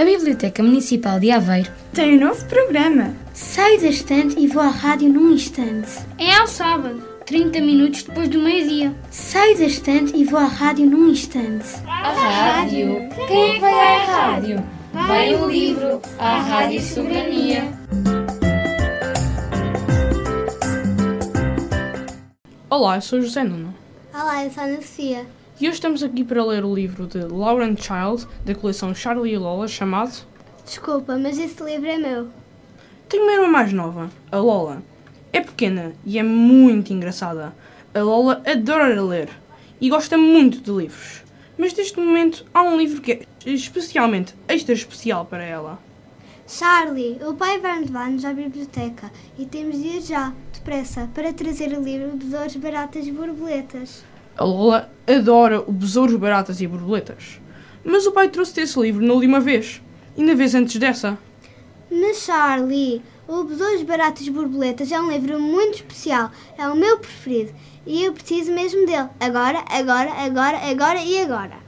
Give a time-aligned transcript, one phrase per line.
[0.00, 3.14] A Biblioteca Municipal de Aveiro tem um novo programa.
[3.34, 5.90] Saio da estante e vou à rádio num instante.
[6.16, 8.94] É ao sábado, 30 minutos depois do meio-dia.
[9.10, 11.66] Saio da estante e vou à rádio num instante.
[11.86, 13.10] A rádio?
[13.28, 14.64] Quem é que vai à rádio?
[14.94, 17.64] Vai o livro, a Rádio Soberania.
[22.70, 23.74] Olá, eu sou José Nuno.
[24.14, 25.39] Olá, eu sou a Ana Sofia.
[25.60, 29.36] E hoje estamos aqui para ler o livro de Lauren Child, da coleção Charlie e
[29.36, 30.26] Lola, chamado
[30.64, 32.28] Desculpa, mas esse livro é meu.
[33.10, 34.82] Tenho uma irmã mais nova, a Lola.
[35.30, 37.54] É pequena e é muito engraçada.
[37.94, 39.28] A Lola adora ler
[39.78, 41.22] e gosta muito de livros.
[41.58, 45.78] Mas neste momento há um livro que é especialmente extra especial para ela.
[46.48, 51.78] Charlie, o pai vai levar-nos à biblioteca e temos de ir já, depressa, para trazer
[51.78, 54.08] o livro Besouros, Baratas e Borboletas.
[54.40, 57.38] A Lola adora o Besouros, Baratas e Borboletas.
[57.84, 59.82] Mas o pai trouxe esse livro na última vez.
[60.16, 61.18] E na vez antes dessa.
[61.90, 66.30] Mas Charlie, o Besouros, Baratas e Borboletas é um livro muito especial.
[66.56, 67.52] É o meu preferido.
[67.86, 69.10] E eu preciso mesmo dele.
[69.20, 71.58] Agora, agora, agora, agora e agora.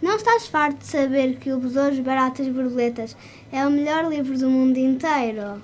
[0.00, 3.14] Não estás farto de saber que o Besouros, Baratas e Borboletas
[3.52, 5.60] é o melhor livro do mundo inteiro?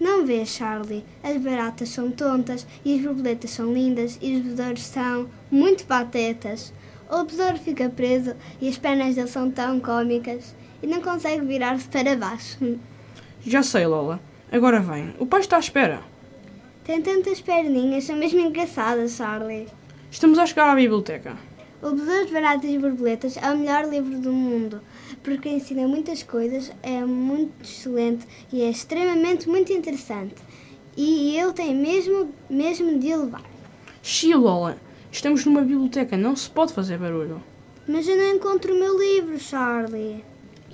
[0.00, 1.04] Não vês, Charlie?
[1.22, 6.72] As baratas são tontas e as borboletas são lindas e os besouros são muito patetas.
[7.10, 11.88] O besouro fica preso e as pernas dele são tão cômicas e não consegue virar-se
[11.88, 12.58] para baixo.
[13.44, 14.20] Já sei, Lola.
[14.52, 15.14] Agora vem.
[15.18, 16.02] O pai está à espera.
[16.84, 19.66] Tem tantas perninhas, são mesmo engraçadas, Charlie.
[20.10, 21.36] Estamos a chegar à biblioteca.
[21.80, 24.80] O Besouros, Baratas e Borboletas é o melhor livro do mundo,
[25.22, 30.34] porque ensina muitas coisas, é muito excelente e é extremamente muito interessante.
[30.96, 33.44] E eu tenho mesmo, mesmo de levar.
[34.02, 34.76] Xia, Lola.
[35.12, 37.40] Estamos numa biblioteca, não se pode fazer barulho.
[37.86, 40.24] Mas eu não encontro o meu livro, Charlie.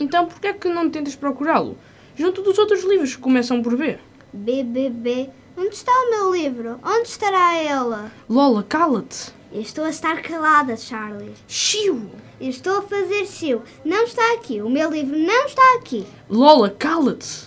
[0.01, 1.77] Então por que é que não tentas procurá-lo?
[2.17, 3.99] Junto dos outros livros que começam por B.
[4.33, 5.29] B, B, B.
[5.55, 6.81] Onde está o meu livro?
[6.83, 8.11] Onde estará ela?
[8.27, 9.33] Lola, cala-te.
[9.55, 11.33] Eu estou a estar calada, Charlie.
[11.47, 12.11] Chiu!
[12.41, 13.63] Eu estou a fazer chiu.
[13.85, 14.61] Não está aqui.
[14.61, 16.05] O meu livro não está aqui.
[16.29, 17.47] Lola, cala-te.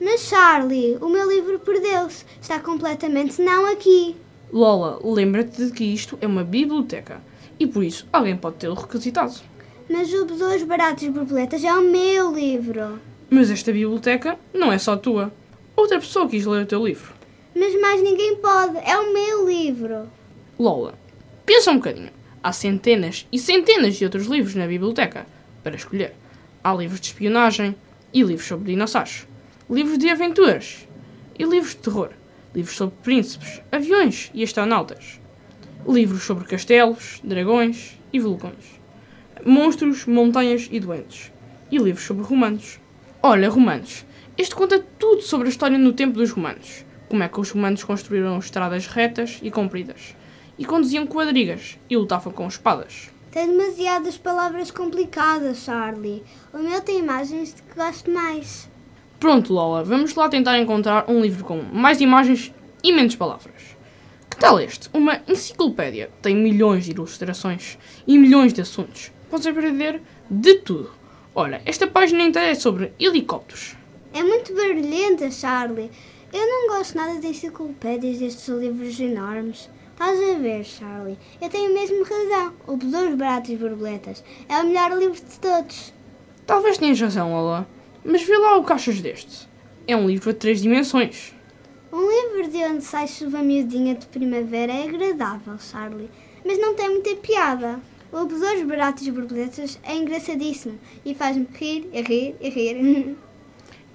[0.00, 2.24] Mas, Charlie, o meu livro perdeu-se.
[2.40, 4.16] Está completamente não aqui.
[4.50, 7.20] Lola, lembra-te de que isto é uma biblioteca
[7.60, 9.34] e por isso alguém pode tê-lo requisitado.
[9.90, 12.98] Mas o Besouros Baratos e Borboletas é o meu livro.
[13.28, 15.30] Mas esta biblioteca não é só tua.
[15.76, 17.12] Outra pessoa quis ler o teu livro.
[17.54, 18.78] Mas mais ninguém pode.
[18.78, 20.08] É o meu livro.
[20.58, 20.94] Lola,
[21.44, 22.10] pensa um bocadinho.
[22.42, 25.26] Há centenas e centenas de outros livros na biblioteca
[25.62, 26.14] para escolher.
[26.62, 27.74] Há livros de espionagem
[28.12, 29.26] e livros sobre dinossauros.
[29.68, 30.86] Livros de aventuras
[31.38, 32.10] e livros de terror.
[32.54, 35.20] Livros sobre príncipes, aviões e astronautas.
[35.86, 38.80] Livros sobre castelos, dragões e vulcões.
[39.44, 41.32] Monstros, montanhas e doentes.
[41.70, 42.78] E livros sobre romanos.
[43.22, 44.04] Olha, romanos.
[44.36, 46.84] Este conta tudo sobre a história no tempo dos romanos.
[47.08, 50.14] Como é que os romanos construíram estradas retas e compridas.
[50.58, 53.10] E conduziam quadrigas e lutavam com espadas.
[53.30, 56.22] Tem demasiadas palavras complicadas, Charlie.
[56.52, 58.68] O meu tem imagens de que gosto mais.
[59.18, 63.74] Pronto, Lola, vamos lá tentar encontrar um livro com mais imagens e menos palavras.
[64.30, 64.88] Que tal este?
[64.92, 66.10] Uma enciclopédia.
[66.22, 69.10] Tem milhões de ilustrações e milhões de assuntos.
[69.30, 70.00] Podes aprender
[70.30, 70.92] de tudo.
[71.34, 73.76] Olha, esta página inteira é sobre helicópteros.
[74.12, 75.90] É muito barulhenta, Charlie.
[76.32, 79.68] Eu não gosto nada de enciclopédias destes livros enormes.
[79.94, 81.16] Estás a ver, Charlie?
[81.40, 82.52] Eu tenho mesmo razão.
[82.66, 85.94] O Besouros Baratos e Borboletas é o melhor livro de todos.
[86.44, 87.64] Talvez tenhas razão, Lola.
[88.04, 89.48] Mas vê lá o que achas deste.
[89.86, 91.32] É um livro a três dimensões.
[91.92, 96.10] Um livro de onde sai chuva miudinha de primavera é agradável, Charlie.
[96.44, 97.78] Mas não tem muita piada.
[98.10, 103.16] O Besouros Baratos e Borboletas é engraçadíssimo e faz-me rir e rir e rir.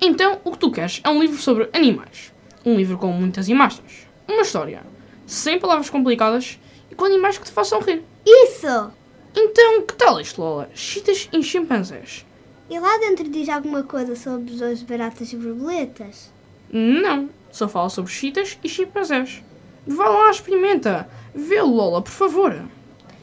[0.02, 2.32] Então, o que tu queres é um livro sobre animais.
[2.66, 4.08] Um livro com muitas imagens.
[4.26, 4.82] Uma história.
[5.30, 6.60] Sem palavras complicadas
[6.90, 8.04] e com animais que te façam rir.
[8.26, 8.92] Isso!
[9.36, 10.72] Então, que tal este, Lola?
[10.74, 12.26] Chitas e chimpanzés.
[12.68, 16.32] E lá dentro diz alguma coisa sobre besouros, baratas e borboletas?
[16.72, 19.44] Não, só fala sobre chitas e chimpanzés.
[19.86, 21.08] Vá lá, experimenta.
[21.36, 22.64] Vê, Lola, por favor.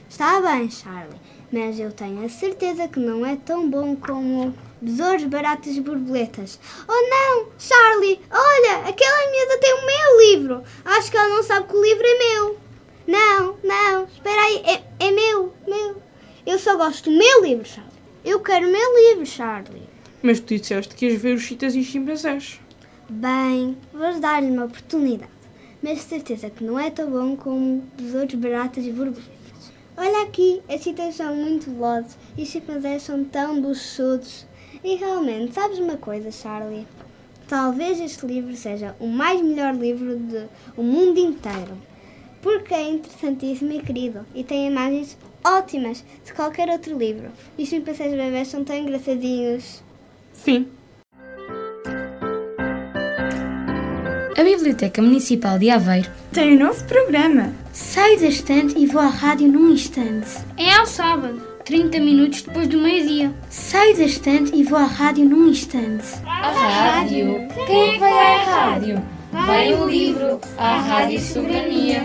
[0.08, 1.18] Está bem, Charlie,
[1.52, 6.58] mas eu tenho a certeza que não é tão bom como besouros, baratas e borboletas.
[6.88, 10.62] Oh não, Charlie, olha, aquela miúda tem o meu livro.
[10.84, 12.58] Acho que ela não sabe que o livro é meu.
[13.06, 16.02] Não, não, espera aí, é, é meu, meu.
[16.44, 17.92] Eu só gosto do meu livro, Charlie.
[18.24, 19.88] Eu quero o meu livro, Charlie.
[20.22, 22.60] Mas tu disseste que ias ver os chitas e chimpanzés.
[23.08, 25.30] Bem, vou dar-lhe uma oportunidade,
[25.80, 29.35] mas de certeza que não é tão bom como besouros, baratas e borboletas.
[29.98, 34.46] Olha aqui, as chitas são muito velozes e os chimpanzés são tão buchudos.
[34.84, 36.86] E realmente, sabes uma coisa, Charlie?
[37.48, 41.78] Talvez este livro seja o mais melhor livro do mundo inteiro.
[42.42, 47.30] Porque é interessantíssimo e querido e tem imagens ótimas de qualquer outro livro.
[47.56, 49.82] E os chimpanzés bebês são tão engraçadinhos.
[50.34, 50.68] Fim.
[54.66, 57.52] Biblioteca Municipal de Aveiro tem um novo programa.
[57.72, 60.26] Saio da estante e vou à rádio num instante.
[60.56, 63.32] É ao sábado, 30 minutos depois do meio-dia.
[63.48, 66.04] Saio da estante e vou à rádio num instante.
[66.26, 67.46] A rádio?
[67.64, 69.02] Quem é que vai à rádio?
[69.30, 72.02] Vai o livro, à Rádio Soberania.